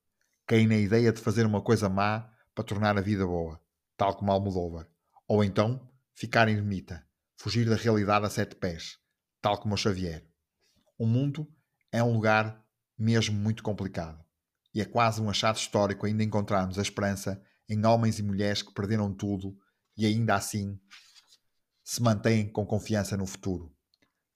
cair 0.47 0.65
na 0.65 0.77
ideia 0.77 1.11
de 1.11 1.19
fazer 1.19 1.45
uma 1.45 1.61
coisa 1.61 1.89
má 1.89 2.32
para 2.53 2.63
tornar 2.63 2.97
a 2.97 3.01
vida 3.01 3.25
boa, 3.25 3.59
tal 3.97 4.15
como 4.15 4.31
Almodóvar, 4.31 4.87
ou 5.27 5.43
então 5.43 5.89
ficar 6.13 6.47
ermita, 6.47 7.05
fugir 7.35 7.67
da 7.67 7.75
realidade 7.75 8.25
a 8.25 8.29
sete 8.29 8.55
pés, 8.55 8.97
tal 9.41 9.57
como 9.59 9.73
o 9.73 9.77
Xavier. 9.77 10.25
O 10.97 11.05
mundo 11.05 11.51
é 11.91 12.03
um 12.03 12.13
lugar 12.13 12.63
mesmo 12.97 13.35
muito 13.35 13.63
complicado. 13.63 14.23
e 14.73 14.81
é 14.81 14.85
quase 14.85 15.21
um 15.21 15.29
achado 15.29 15.57
histórico 15.57 16.05
ainda 16.05 16.23
encontrarmos 16.23 16.79
a 16.79 16.81
esperança 16.81 17.39
em 17.69 17.85
homens 17.85 18.17
e 18.17 18.23
mulheres 18.23 18.63
que 18.63 18.73
perderam 18.73 19.13
tudo 19.13 19.55
e 19.95 20.05
ainda 20.05 20.33
assim 20.35 20.79
se 21.83 22.01
mantêm 22.01 22.51
com 22.51 22.65
confiança 22.65 23.15
no 23.15 23.27
futuro. 23.27 23.71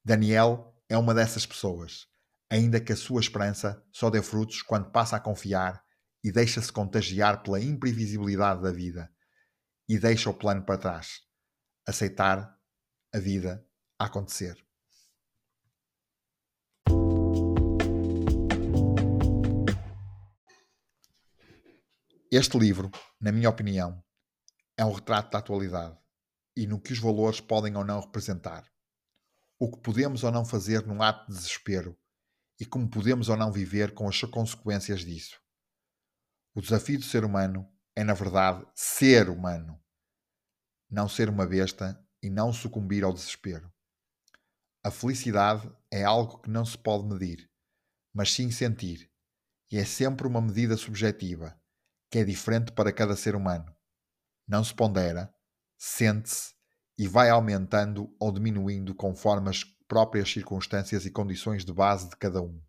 Daniel 0.05 0.75
é 0.87 0.97
uma 0.97 1.13
dessas 1.13 1.45
pessoas, 1.45 2.05
ainda 2.49 2.79
que 2.79 2.93
a 2.93 2.95
sua 2.95 3.19
esperança 3.19 3.83
só 3.91 4.09
dê 4.09 4.21
frutos 4.21 4.61
quando 4.61 4.91
passa 4.91 5.15
a 5.15 5.19
confiar 5.19 5.83
e 6.23 6.31
deixa-se 6.31 6.71
contagiar 6.71 7.43
pela 7.43 7.59
imprevisibilidade 7.59 8.61
da 8.61 8.71
vida 8.71 9.11
e 9.87 9.97
deixa 9.97 10.29
o 10.29 10.33
plano 10.33 10.63
para 10.65 10.77
trás. 10.77 11.21
Aceitar 11.87 12.57
a 13.13 13.19
vida 13.19 13.65
a 13.97 14.05
acontecer. 14.05 14.67
Este 22.29 22.57
livro, 22.59 22.91
na 23.21 23.31
minha 23.31 23.49
opinião, 23.49 24.03
é 24.77 24.83
um 24.83 24.91
retrato 24.91 25.31
da 25.31 25.39
atualidade 25.39 25.97
e 26.57 26.67
no 26.67 26.79
que 26.79 26.91
os 26.91 26.99
valores 26.99 27.39
podem 27.39 27.75
ou 27.77 27.85
não 27.85 28.01
representar. 28.01 28.69
O 29.57 29.71
que 29.71 29.79
podemos 29.79 30.25
ou 30.25 30.31
não 30.31 30.43
fazer 30.43 30.85
num 30.85 31.01
ato 31.01 31.31
de 31.31 31.37
desespero 31.37 31.97
e 32.59 32.65
como 32.65 32.89
podemos 32.89 33.29
ou 33.29 33.37
não 33.37 33.51
viver 33.51 33.93
com 33.93 34.09
as 34.09 34.19
consequências 34.21 35.05
disso. 35.05 35.39
O 36.57 36.61
desafio 36.61 36.97
do 36.97 37.05
ser 37.05 37.23
humano 37.23 37.71
é, 37.95 38.03
na 38.03 38.15
verdade, 38.15 38.65
ser 38.73 39.29
humano, 39.29 39.79
não 40.89 41.07
ser 41.07 41.29
uma 41.29 41.45
besta 41.45 42.03
e 42.19 42.31
não 42.31 42.51
sucumbir 42.51 43.03
ao 43.03 43.13
desespero. 43.13 43.71
A 44.83 44.89
felicidade 44.89 45.71
é 45.91 46.03
algo 46.03 46.39
que 46.39 46.49
não 46.49 46.65
se 46.65 46.75
pode 46.75 47.05
medir, 47.05 47.47
mas 48.11 48.33
sim 48.33 48.49
sentir, 48.49 49.07
e 49.71 49.77
é 49.77 49.85
sempre 49.85 50.25
uma 50.25 50.41
medida 50.41 50.75
subjetiva 50.75 51.55
que 52.09 52.17
é 52.17 52.23
diferente 52.23 52.71
para 52.71 52.91
cada 52.91 53.15
ser 53.15 53.35
humano. 53.35 53.71
Não 54.47 54.63
se 54.63 54.73
pondera, 54.73 55.31
sente-se 55.77 56.55
e 56.97 57.07
vai 57.07 57.29
aumentando 57.29 58.11
ou 58.19 58.31
diminuindo 58.31 58.95
conforme 58.95 59.51
as 59.51 59.63
próprias 59.87 60.31
circunstâncias 60.31 61.05
e 61.05 61.11
condições 61.11 61.63
de 61.63 61.71
base 61.71 62.09
de 62.09 62.15
cada 62.15 62.41
um. 62.41 62.59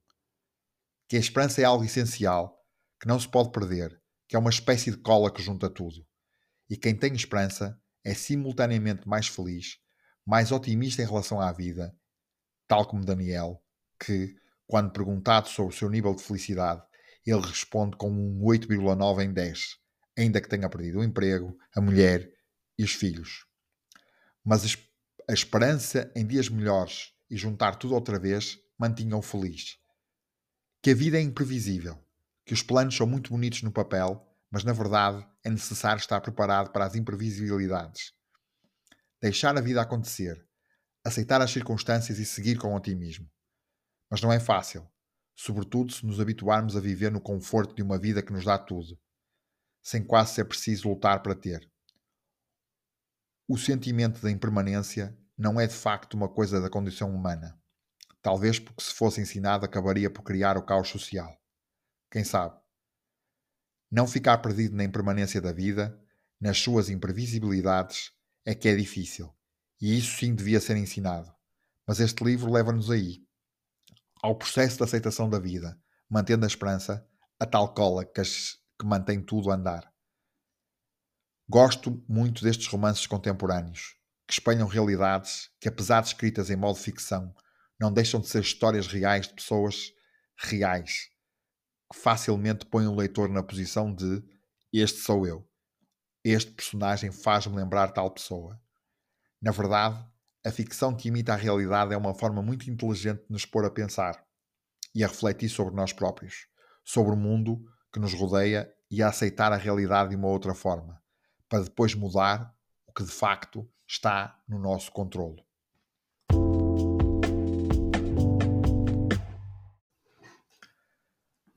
Que 1.09 1.17
a 1.17 1.21
esperança 1.21 1.63
é 1.63 1.65
algo 1.65 1.85
essencial, 1.85 2.58
que 3.01 3.07
não 3.07 3.19
se 3.19 3.29
pode 3.29 3.51
perder, 3.51 4.01
que 4.27 4.37
é 4.37 4.39
uma 4.39 4.51
espécie 4.51 4.91
de 4.91 4.99
cola 4.99 5.33
que 5.33 5.43
junta 5.43 5.71
tudo. 5.71 6.07
E 6.69 6.77
quem 6.77 6.95
tem 6.95 7.15
esperança 7.15 7.81
é 8.05 8.15
simultaneamente 8.15 9.09
mais 9.09 9.27
feliz, 9.29 9.79
mais 10.27 10.53
otimista 10.53 11.03
em 11.03 11.07
relação 11.07 11.41
à 11.41 11.53
vida, 11.53 11.95
tal 12.67 12.87
como 12.87 13.05
Daniel, 13.05 13.63
que, 13.99 14.35
quando 14.67 14.93
perguntado 14.93 15.49
sobre 15.49 15.75
o 15.75 15.77
seu 15.77 15.89
nível 15.89 16.15
de 16.15 16.23
felicidade, 16.23 16.83
ele 17.25 17.41
responde 17.41 17.97
com 17.97 18.11
um 18.11 18.41
8,9 18.43 19.25
em 19.25 19.33
10, 19.33 19.77
ainda 20.17 20.41
que 20.41 20.49
tenha 20.49 20.69
perdido 20.69 20.99
o 20.99 21.05
emprego, 21.05 21.57
a 21.75 21.81
mulher 21.81 22.31
e 22.79 22.85
os 22.85 22.93
filhos. 22.93 23.47
Mas 24.45 24.65
a 25.29 25.33
esperança 25.33 26.11
em 26.15 26.27
dias 26.27 26.49
melhores 26.49 27.13
e 27.31 27.37
juntar 27.37 27.77
tudo 27.77 27.95
outra 27.95 28.19
vez 28.19 28.59
mantinha-o 28.79 29.23
feliz. 29.23 29.77
Que 30.83 30.91
a 30.91 30.95
vida 30.95 31.19
é 31.19 31.21
imprevisível, 31.21 32.03
que 32.49 32.55
os 32.55 32.63
planos 32.63 32.97
são 32.97 33.07
muito 33.07 33.31
bonitos 33.31 33.63
no 33.63 33.71
papel, 33.71 34.27
mas 34.51 34.65
na 34.65 34.73
verdade 34.73 35.25
é 35.45 35.51
necessário 35.51 36.01
estar 36.01 36.21
preparado 36.21 36.73
para 36.73 36.85
as 36.85 36.97
imprevisibilidades. 36.97 38.13
Deixar 39.21 39.57
a 39.57 39.61
vida 39.61 39.81
acontecer, 39.81 40.45
aceitar 41.05 41.41
as 41.41 41.53
circunstâncias 41.53 42.19
e 42.19 42.25
seguir 42.25 42.59
com 42.59 42.75
otimismo. 42.75 43.31
Mas 44.11 44.21
não 44.21 44.33
é 44.33 44.41
fácil 44.41 44.89
sobretudo 45.39 45.93
se 45.93 46.05
nos 46.05 46.19
habituarmos 46.19 46.77
a 46.77 46.81
viver 46.81 47.13
no 47.13 47.21
conforto 47.21 47.73
de 47.73 47.81
uma 47.81 47.97
vida 47.97 48.21
que 48.21 48.33
nos 48.33 48.45
dá 48.45 48.59
tudo, 48.59 48.99
sem 49.81 50.05
quase 50.05 50.35
ser 50.35 50.45
preciso 50.45 50.89
lutar 50.89 51.23
para 51.23 51.33
ter. 51.33 51.71
O 53.47 53.57
sentimento 53.57 54.21
da 54.21 54.33
impermanência 54.33 55.17
não 55.37 55.61
é 55.61 55.67
de 55.69 55.75
facto 55.75 56.15
uma 56.15 56.29
coisa 56.29 56.61
da 56.61 56.69
condição 56.69 57.15
humana. 57.15 57.57
Talvez 58.21 58.59
porque 58.59 58.83
se 58.83 58.93
fosse 58.93 59.21
ensinado 59.21 59.65
acabaria 59.65 60.11
por 60.11 60.23
criar 60.23 60.59
o 60.59 60.67
caos 60.67 60.89
social. 60.89 61.33
Quem 62.11 62.25
sabe? 62.25 62.59
Não 63.91 64.07
ficar 64.07 64.39
perdido 64.39 64.77
na 64.77 64.85
impermanência 64.85 65.41
da 65.41 65.53
vida, 65.53 65.99
nas 66.41 66.59
suas 66.59 66.89
imprevisibilidades, 66.89 68.13
é 68.45 68.55
que 68.55 68.69
é 68.69 68.77
difícil. 68.77 69.35
E 69.81 69.99
isso 69.99 70.19
sim 70.19 70.35
devia 70.35 70.61
ser 70.61 70.77
ensinado. 70.77 71.33
Mas 71.87 72.01
este 72.01 72.23
livro 72.25 72.51
leva-nos 72.51 72.91
aí, 72.91 73.25
ao 74.23 74.37
processo 74.37 74.79
de 74.79 74.85
aceitação 74.85 75.29
da 75.29 75.39
vida, 75.39 75.81
mantendo 76.09 76.45
a 76.45 76.49
esperança, 76.49 77.07
a 77.39 77.47
tal 77.47 77.73
cola 77.73 78.05
que, 78.05 78.21
as, 78.21 78.57
que 78.79 78.87
mantém 78.87 79.23
tudo 79.23 79.51
a 79.51 79.55
andar. 79.55 79.91
Gosto 81.49 82.05
muito 82.09 82.43
destes 82.43 82.67
romances 82.67 83.07
contemporâneos, 83.07 83.97
que 84.27 84.35
espelham 84.35 84.67
realidades 84.67 85.51
que, 85.61 85.69
apesar 85.69 86.03
de 86.03 86.09
escritas 86.09 86.51
em 86.51 86.57
modo 86.57 86.79
ficção, 86.79 87.35
não 87.81 87.93
deixam 87.93 88.21
de 88.21 88.29
ser 88.29 88.43
histórias 88.43 88.87
reais 88.87 89.29
de 89.29 89.35
pessoas 89.35 89.93
reais, 90.37 91.09
que 91.93 91.99
facilmente 91.99 92.67
põem 92.67 92.87
o 92.87 92.95
leitor 92.95 93.29
na 93.29 93.43
posição 93.43 93.95
de 93.95 94.23
este 94.73 95.01
sou 95.01 95.27
eu. 95.27 95.49
Este 96.23 96.51
personagem 96.51 97.11
faz-me 97.11 97.57
lembrar 97.57 97.93
tal 97.93 98.11
pessoa. 98.11 98.61
Na 99.41 99.51
verdade, 99.51 100.05
a 100.45 100.51
ficção 100.51 100.95
que 100.95 101.09
imita 101.09 101.33
a 101.33 101.37
realidade 101.37 101.95
é 101.95 101.97
uma 101.97 102.15
forma 102.15 102.43
muito 102.43 102.71
inteligente 102.71 103.23
de 103.27 103.33
nos 103.33 103.47
pôr 103.47 103.65
a 103.65 103.71
pensar 103.71 104.25
e 104.95 105.03
a 105.03 105.09
refletir 105.09 105.49
sobre 105.49 105.75
nós 105.75 105.93
próprios, 105.93 106.47
sobre 106.85 107.13
o 107.13 107.17
mundo 107.17 107.65
que 107.93 108.01
nos 108.01 108.13
rodeia 108.13 108.71
e 108.91 109.03
a 109.03 109.09
aceitar 109.09 109.53
a 109.53 109.57
realidade 109.57 110.11
de 110.11 110.17
uma 110.17 110.29
outra 110.29 110.55
forma, 110.55 111.03
para 111.49 111.65
depois 111.65 111.95
mudar 111.95 112.55
o 112.87 112.93
que 112.93 113.05
de 113.05 113.11
facto 113.11 113.69
está 113.87 114.39
no 114.49 114.59
nosso 114.59 114.93
controle. 114.93 115.48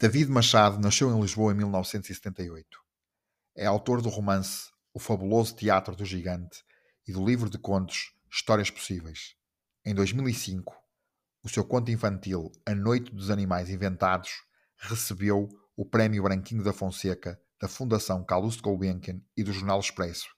David 0.02 0.32
Machado 0.32 0.80
nasceu 0.80 1.16
em 1.16 1.22
Lisboa 1.22 1.54
em 1.54 1.58
1978. 1.58 2.66
É 3.56 3.68
autor 3.68 4.02
do 4.02 4.10
romance 4.10 4.72
O 4.92 5.00
Fabuloso 5.00 5.56
Teatro 5.56 5.96
do 5.96 6.04
Gigante 6.04 6.64
e 7.08 7.14
do 7.14 7.24
livro 7.24 7.52
de 7.52 7.60
contos 7.60 8.12
Histórias 8.28 8.72
Possíveis. 8.72 9.36
Em 9.86 9.94
2005, 9.94 10.76
o 11.44 11.50
seu 11.50 11.64
conto 11.64 11.92
infantil 11.92 12.52
A 12.66 12.74
Noite 12.74 13.14
dos 13.14 13.30
Animais 13.30 13.70
Inventados 13.70 14.32
recebeu 14.76 15.48
o 15.78 15.86
Prémio 15.86 16.24
Branquinho 16.24 16.64
da 16.64 16.74
Fonseca 16.74 17.40
da 17.62 17.68
Fundação 17.68 18.26
Calouste 18.26 18.64
Gulbenkian 18.64 19.22
e 19.38 19.44
do 19.44 19.54
Jornal 19.54 19.80
Expresso, 19.80 20.30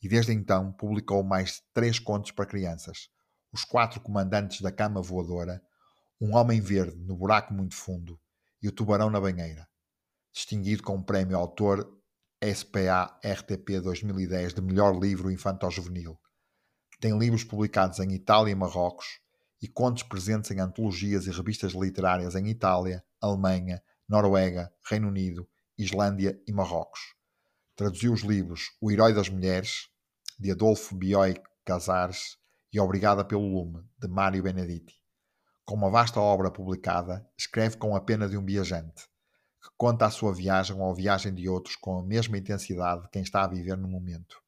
e 0.00 0.08
desde 0.08 0.32
então 0.32 0.70
publicou 0.74 1.24
mais 1.24 1.60
três 1.74 1.98
contos 1.98 2.30
para 2.30 2.46
crianças: 2.46 3.08
Os 3.52 3.64
Quatro 3.64 4.00
Comandantes 4.00 4.60
da 4.60 4.70
Cama 4.70 5.02
Voadora, 5.02 5.60
Um 6.20 6.36
Homem 6.36 6.60
Verde 6.60 6.96
no 7.00 7.16
Buraco 7.16 7.52
Muito 7.52 7.74
Fundo 7.74 8.16
e 8.62 8.68
O 8.68 8.72
Tubarão 8.72 9.10
na 9.10 9.20
Banheira. 9.20 9.68
Distinguido 10.32 10.82
com 10.82 10.96
o 10.96 11.04
Prémio 11.04 11.36
Autor 11.36 11.88
SPA 12.42 13.18
RTP 13.24 13.80
2010 13.80 14.54
de 14.54 14.60
Melhor 14.60 14.98
Livro 14.98 15.30
Infanto-Juvenil 15.30 16.18
tem 17.00 17.16
livros 17.16 17.44
publicados 17.44 18.00
em 18.00 18.12
Itália 18.12 18.50
e 18.50 18.54
Marrocos 18.56 19.20
e 19.62 19.68
contos 19.68 20.02
presentes 20.02 20.50
em 20.50 20.58
antologias 20.58 21.26
e 21.26 21.30
revistas 21.30 21.72
literárias 21.72 22.34
em 22.34 22.48
Itália, 22.48 23.04
Alemanha, 23.20 23.80
Noruega, 24.08 24.72
Reino 24.88 25.08
Unido, 25.08 25.48
Islândia 25.76 26.40
e 26.46 26.52
Marrocos. 26.52 27.00
Traduziu 27.76 28.12
os 28.12 28.22
livros 28.22 28.72
O 28.80 28.90
Herói 28.90 29.14
das 29.14 29.28
Mulheres, 29.28 29.88
de 30.38 30.50
Adolfo 30.50 30.96
Bioy 30.96 31.36
Casares, 31.64 32.36
e 32.72 32.80
Obrigada 32.80 33.24
pelo 33.24 33.46
Lume, 33.46 33.84
de 33.96 34.08
Mário 34.08 34.42
Benedetti. 34.42 34.94
Com 35.68 35.74
uma 35.74 35.90
vasta 35.90 36.18
obra 36.18 36.50
publicada, 36.50 37.28
escreve 37.36 37.76
com 37.76 37.94
a 37.94 38.00
pena 38.00 38.26
de 38.26 38.38
um 38.38 38.42
viajante, 38.42 39.02
que 39.62 39.68
conta 39.76 40.06
a 40.06 40.10
sua 40.10 40.32
viagem 40.32 40.74
ou 40.74 40.90
a 40.90 40.94
viagem 40.94 41.34
de 41.34 41.46
outros 41.46 41.76
com 41.76 41.98
a 41.98 42.02
mesma 42.02 42.38
intensidade 42.38 43.02
de 43.02 43.10
quem 43.10 43.20
está 43.20 43.44
a 43.44 43.46
viver 43.46 43.76
no 43.76 43.86
momento. 43.86 44.42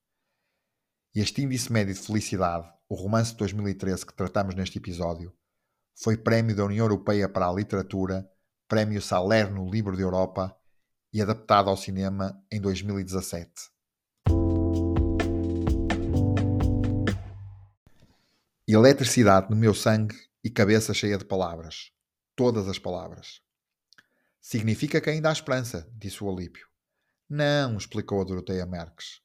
Este 1.15 1.43
índice 1.43 1.71
médio 1.71 1.93
de 1.93 2.01
felicidade, 2.01 2.67
o 2.89 2.95
romance 2.95 3.33
de 3.33 3.37
2013 3.37 4.07
que 4.07 4.15
tratamos 4.15 4.55
neste 4.55 4.79
episódio, 4.79 5.31
foi 5.95 6.17
prémio 6.17 6.57
da 6.57 6.65
União 6.65 6.87
Europeia 6.87 7.29
para 7.29 7.49
a 7.49 7.53
Literatura, 7.53 8.27
prémio 8.67 9.03
Salerno 9.03 9.71
Livro 9.71 9.95
de 9.95 10.03
Europa 10.03 10.57
e 11.13 11.21
adaptado 11.21 11.69
ao 11.69 11.77
cinema 11.77 12.43
em 12.51 12.59
2017. 12.59 13.53
Eletricidade 18.67 19.51
no 19.51 19.57
meu 19.57 19.75
sangue 19.75 20.30
e 20.43 20.51
cabeça 20.51 20.95
cheia 20.95 21.19
de 21.19 21.25
palavras. 21.25 21.93
Todas 22.35 22.69
as 22.69 22.79
palavras. 22.79 23.41
Significa 24.41 25.01
que 25.01 25.11
ainda 25.11 25.29
há 25.29 25.33
esperança, 25.33 25.91
disse 25.95 26.25
o 26.25 26.31
Alípio. 26.31 26.67
Não, 27.29 27.77
explicou 27.77 28.21
a 28.21 28.25
Doroteia 28.25 28.65
Merques. 28.65 29.21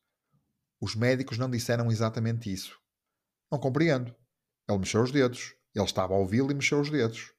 Os 0.80 0.96
médicos 0.96 1.38
não 1.38 1.50
disseram 1.50 1.90
exatamente 1.90 2.52
isso. 2.52 2.78
Não 3.52 3.58
compreendo. 3.58 4.16
Ele 4.68 4.80
mexeu 4.80 5.02
os 5.02 5.12
dedos. 5.12 5.56
Ele 5.74 5.86
estava 5.86 6.14
a 6.14 6.18
ouvi-lo 6.18 6.52
e 6.52 6.56
mexeu 6.56 6.80
os 6.80 6.90
dedos. 6.90 7.34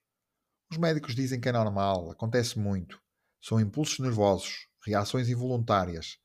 Os 0.71 0.79
médicos 0.79 1.15
dizem 1.15 1.41
que 1.41 1.49
é 1.49 1.53
normal, 1.53 2.11
acontece 2.11 2.59
muito. 2.59 3.01
São 3.41 3.61
impulsos 3.61 3.99
nervosos, 4.01 4.67
reações 4.85 5.29
involuntárias. 5.29 6.19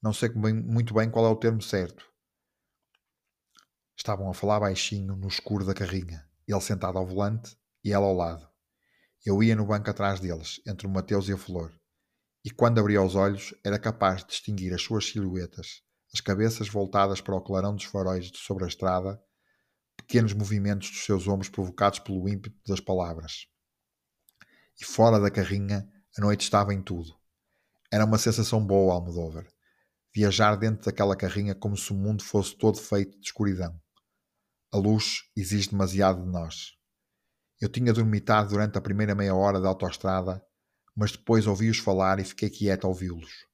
Não 0.00 0.12
sei 0.12 0.28
muito 0.30 0.94
bem 0.94 1.10
qual 1.10 1.26
é 1.26 1.28
o 1.28 1.36
termo 1.36 1.60
certo. 1.60 2.08
Estavam 3.96 4.30
a 4.30 4.34
falar 4.34 4.60
baixinho 4.60 5.16
no 5.16 5.28
escuro 5.28 5.64
da 5.64 5.74
carrinha, 5.74 6.28
ele 6.46 6.60
sentado 6.60 6.98
ao 6.98 7.06
volante 7.06 7.56
e 7.84 7.92
ela 7.92 8.06
ao 8.06 8.14
lado. 8.14 8.48
Eu 9.24 9.42
ia 9.42 9.54
no 9.54 9.66
banco 9.66 9.88
atrás 9.88 10.20
deles, 10.20 10.60
entre 10.66 10.86
o 10.86 10.90
Mateus 10.90 11.28
e 11.28 11.32
a 11.32 11.38
Flor, 11.38 11.72
e 12.44 12.50
quando 12.50 12.80
abria 12.80 13.00
os 13.00 13.14
olhos 13.14 13.54
era 13.64 13.78
capaz 13.78 14.22
de 14.22 14.28
distinguir 14.28 14.74
as 14.74 14.82
suas 14.82 15.06
silhuetas, 15.06 15.82
as 16.12 16.20
cabeças 16.20 16.68
voltadas 16.68 17.20
para 17.20 17.36
o 17.36 17.40
clarão 17.40 17.74
dos 17.74 17.84
faróis 17.84 18.30
sobre 18.34 18.64
a 18.64 18.68
estrada, 18.68 19.22
pequenos 19.96 20.32
movimentos 20.32 20.90
dos 20.90 21.04
seus 21.04 21.28
ombros 21.28 21.48
provocados 21.48 22.00
pelo 22.00 22.28
ímpeto 22.28 22.56
das 22.66 22.80
palavras. 22.80 23.46
E 24.80 24.84
fora 24.84 25.20
da 25.20 25.30
carrinha, 25.30 25.88
a 26.18 26.20
noite 26.20 26.42
estava 26.42 26.74
em 26.74 26.82
tudo. 26.82 27.14
Era 27.90 28.04
uma 28.04 28.18
sensação 28.18 28.64
boa, 28.64 28.94
Almodóvar. 28.94 29.46
Viajar 30.14 30.56
dentro 30.56 30.84
daquela 30.84 31.16
carrinha 31.16 31.54
como 31.54 31.76
se 31.76 31.92
o 31.92 31.94
mundo 31.94 32.22
fosse 32.22 32.56
todo 32.56 32.78
feito 32.78 33.18
de 33.18 33.26
escuridão. 33.26 33.80
A 34.74 34.78
luz 34.78 35.24
exige 35.36 35.68
demasiado 35.68 36.22
de 36.22 36.28
nós. 36.30 36.78
Eu 37.60 37.68
tinha 37.68 37.92
dormitado 37.92 38.48
durante 38.48 38.78
a 38.78 38.80
primeira 38.80 39.14
meia 39.14 39.34
hora 39.34 39.60
da 39.60 39.68
autoestrada, 39.68 40.42
mas 40.96 41.12
depois 41.12 41.46
ouvi-os 41.46 41.76
falar 41.76 42.18
e 42.18 42.24
fiquei 42.24 42.48
quieto 42.48 42.86
a 42.86 42.88
ouvi-los. 42.88 43.46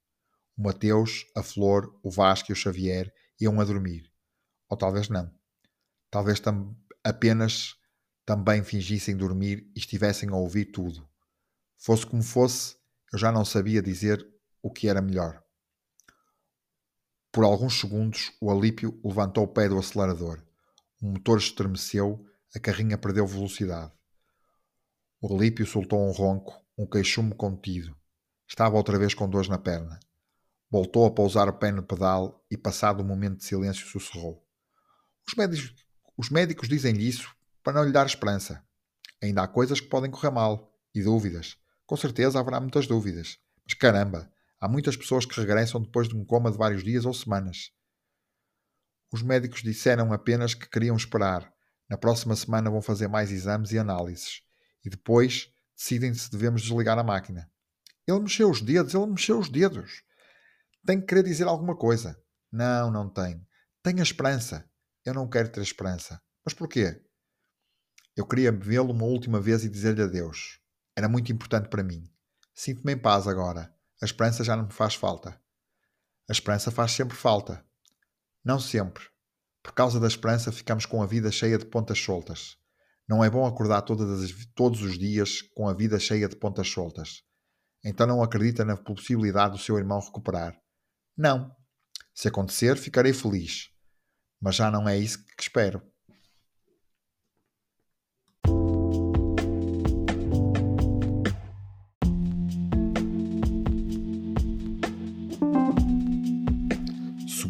O 0.57 0.63
Mateus, 0.63 1.27
a 1.37 1.43
Flor, 1.43 1.99
o 2.05 2.11
Vasco 2.11 2.51
e 2.51 2.53
o 2.53 2.57
Xavier 2.57 3.13
iam 3.41 3.61
a 3.61 3.65
dormir. 3.65 4.09
Ou 4.69 4.77
talvez 4.77 5.09
não. 5.09 5.29
Talvez 6.09 6.39
tam 6.39 6.77
apenas 7.03 7.75
também 8.25 8.63
fingissem 8.63 9.17
dormir 9.17 9.69
e 9.75 9.81
estivessem 9.81 10.29
a 10.31 10.37
ouvir 10.37 10.67
tudo. 10.67 11.09
Fosse 11.77 12.07
como 12.07 12.23
fosse, 12.23 12.77
eu 13.13 13.19
já 13.19 13.33
não 13.33 13.45
sabia 13.45 13.83
dizer 13.83 14.25
o 14.63 14.71
que 14.71 14.89
era 14.89 15.03
melhor. 15.03 15.43
Por 17.33 17.43
alguns 17.43 17.81
segundos, 17.81 18.33
o 18.41 18.53
Alípio 18.53 19.01
levantou 19.05 19.43
o 19.43 19.49
pé 19.49 19.69
do 19.69 19.79
acelerador. 19.79 20.47
O 21.01 21.07
motor 21.07 21.39
estremeceu, 21.39 22.27
a 22.55 22.59
carrinha 22.59 22.99
perdeu 22.99 23.25
velocidade. 23.25 23.93
O 25.21 25.33
Alípio 25.33 25.65
soltou 25.65 26.09
um 26.09 26.11
ronco, 26.11 26.61
um 26.77 26.87
queixume 26.87 27.35
contido. 27.35 27.97
Estava 28.49 28.77
outra 28.77 28.99
vez 28.99 29.15
com 29.15 29.29
dores 29.29 29.49
na 29.49 29.59
perna. 29.59 30.01
Voltou 30.69 31.07
a 31.07 31.11
pousar 31.11 31.49
o 31.49 31.53
pé 31.53 31.71
no 31.71 31.85
pedal 31.85 32.45
e, 32.51 32.57
passado 32.57 33.03
um 33.03 33.07
momento 33.07 33.39
de 33.39 33.45
silêncio, 33.45 33.87
sussurrou. 33.87 34.45
Os 35.27 35.35
médicos, 35.35 35.75
os 36.17 36.31
médicos 36.31 36.69
dizem-lhe 36.69 37.09
isso 37.09 37.33
para 37.63 37.75
não 37.75 37.85
lhe 37.85 37.93
dar 37.93 38.07
esperança. 38.07 38.65
Ainda 39.23 39.43
há 39.43 39.49
coisas 39.49 39.81
que 39.81 39.89
podem 39.89 40.11
correr 40.11 40.31
mal 40.31 40.73
e 40.95 41.03
dúvidas. 41.03 41.57
Com 41.87 41.97
certeza 41.97 42.41
haverá 42.41 42.61
muitas 42.61 42.89
dúvidas. 42.89 43.39
Mas 43.65 43.75
caramba, 43.75 44.33
há 44.61 44.69
muitas 44.69 44.97
pessoas 44.97 45.25
que 45.25 45.39
regressam 45.39 45.81
depois 45.81 46.09
de 46.09 46.17
um 46.17 46.25
coma 46.25 46.51
de 46.51 46.59
vários 46.59 46.83
dias 46.83 47.05
ou 47.05 47.15
semanas. 47.15 47.71
Os 49.13 49.23
médicos 49.23 49.63
disseram 49.63 50.13
apenas 50.13 50.55
que 50.55 50.69
queriam 50.69 50.97
esperar. 50.97 51.53
Na 51.89 51.97
próxima 51.97 52.37
semana 52.37 52.71
vão 52.71 52.83
fazer 52.83 53.09
mais 53.09 53.31
exames 53.31 53.73
e 53.73 53.79
análises. 53.79 54.43
E 54.85 54.91
depois 54.91 55.51
decidem 55.77 56.13
se 56.13 56.31
devemos 56.31 56.63
desligar 56.63 56.99
a 56.99 57.05
máquina. 57.05 57.51
Ele 58.07 58.21
mexeu 58.21 58.51
os 58.51 58.61
dedos, 58.61 58.95
ele 58.95 59.07
mexeu 59.07 59.39
os 59.39 59.49
dedos. 59.49 60.03
Tem 60.85 61.01
que 61.01 61.07
querer 61.07 61.23
dizer 61.23 61.47
alguma 61.47 61.77
coisa. 61.77 62.21
Não, 62.51 62.91
não 62.91 63.09
tem. 63.09 63.47
Tenha 63.83 64.03
esperança. 64.03 64.69
Eu 65.05 65.15
não 65.15 65.29
quero 65.29 65.49
ter 65.51 65.63
esperança. 65.63 66.21
Mas 66.45 66.55
porquê? 66.55 67.03
Eu 68.17 68.27
queria 68.27 68.51
vê-lo 68.51 68.93
uma 68.93 69.05
última 69.05 69.41
vez 69.41 69.65
e 69.65 69.69
dizer-lhe 69.69 70.03
adeus. 70.03 70.61
Era 70.97 71.09
muito 71.09 71.31
importante 71.31 71.69
para 71.69 71.83
mim. 71.83 72.11
Sinto-me 72.55 72.93
em 72.93 72.99
paz 72.99 73.29
agora. 73.29 73.73
A 74.03 74.05
esperança 74.05 74.43
já 74.43 74.57
não 74.57 74.67
me 74.67 74.73
faz 74.73 74.95
falta. 74.95 75.41
A 76.29 76.33
esperança 76.33 76.71
faz 76.71 76.93
sempre 76.93 77.17
falta. 77.17 77.65
Não 78.45 78.59
sempre. 78.59 79.05
Por 79.63 79.73
causa 79.73 80.01
da 80.01 80.07
esperança 80.07 80.53
ficamos 80.53 80.87
com 80.87 81.03
a 81.03 81.07
vida 81.07 81.31
cheia 81.31 81.59
de 81.59 81.67
pontas 81.67 81.99
soltas. 81.99 82.57
Não 83.09 83.25
é 83.25 83.31
bom 83.31 83.47
acordar 83.47 83.83
as, 83.83 84.47
todos 84.55 84.83
os 84.83 84.99
dias 84.99 85.43
com 85.55 85.69
a 85.69 85.75
vida 85.75 85.99
cheia 85.99 86.29
de 86.29 86.37
pontas 86.37 86.69
soltas. 86.69 87.23
Então 87.85 88.07
não 88.07 88.23
acredita 88.23 88.65
na 88.65 88.77
possibilidade 88.77 89.53
do 89.53 89.59
seu 89.59 89.79
irmão 89.79 90.01
recuperar. 90.01 90.57
Não. 91.17 91.55
Se 92.15 92.29
acontecer, 92.29 92.77
ficarei 92.77 93.13
feliz. 93.13 93.71
Mas 94.41 94.57
já 94.57 94.71
não 94.71 94.89
é 94.89 94.97
isso 94.97 95.25
que 95.25 95.43
espero. 95.43 95.83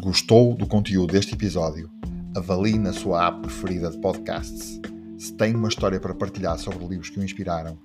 Gostou 0.09 0.55
do 0.55 0.65
conteúdo 0.65 1.13
deste 1.13 1.35
episódio, 1.35 1.87
avalie 2.35 2.79
na 2.79 2.91
sua 2.91 3.27
app 3.27 3.41
preferida 3.41 3.91
de 3.91 3.99
podcasts. 3.99 4.81
Se 5.19 5.31
tem 5.33 5.55
uma 5.55 5.67
história 5.67 5.99
para 5.99 6.15
partilhar 6.15 6.57
sobre 6.57 6.83
livros 6.87 7.11
que 7.11 7.19
o 7.19 7.23
inspiraram, 7.23 7.77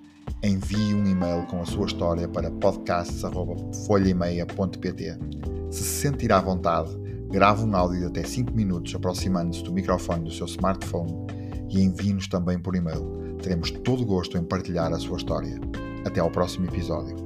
envie 0.43 0.95
um 0.95 1.07
e-mail 1.07 1.45
com 1.49 1.61
a 1.61 1.67
sua 1.67 1.85
história 1.85 2.27
para 2.27 2.51
podcasts.folhaemeia.pt. 2.51 5.19
Se 5.71 5.83
se 5.83 6.01
sentir 6.01 6.33
à 6.33 6.41
vontade, 6.41 6.97
grave 7.31 7.63
um 7.63 7.77
áudio 7.77 8.01
de 8.01 8.07
até 8.07 8.23
5 8.23 8.55
minutos 8.55 8.95
aproximando-se 8.95 9.63
do 9.63 9.71
microfone 9.71 10.25
do 10.25 10.33
seu 10.33 10.47
smartphone 10.47 11.13
e 11.69 11.83
envie-nos 11.83 12.27
também 12.27 12.59
por 12.59 12.75
e-mail. 12.75 13.37
Teremos 13.43 13.71
todo 13.71 14.03
o 14.03 14.07
gosto 14.07 14.39
em 14.39 14.45
partilhar 14.45 14.95
a 14.95 14.99
sua 14.99 15.19
história. 15.19 15.61
Até 16.07 16.21
ao 16.21 16.31
próximo 16.31 16.65
episódio. 16.65 17.24